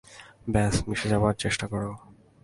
ব্যস 0.53 0.75
মিশে 0.87 1.07
যাবার 1.11 1.33
চেষ্টা 1.43 1.65
করো। 1.71 1.91